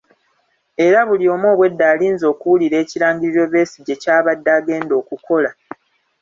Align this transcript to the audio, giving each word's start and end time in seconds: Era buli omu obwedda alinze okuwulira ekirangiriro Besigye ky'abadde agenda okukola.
Era 0.85 0.99
buli 1.07 1.25
omu 1.33 1.45
obwedda 1.53 1.83
alinze 1.93 2.25
okuwulira 2.33 2.75
ekirangiriro 2.83 3.45
Besigye 3.53 3.95
ky'abadde 4.01 4.49
agenda 4.59 4.93
okukola. 5.01 5.49